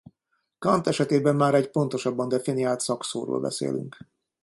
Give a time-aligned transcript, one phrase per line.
[0.59, 3.97] Kant esetében már egy pontosabban definiált szakszóról beszélünk.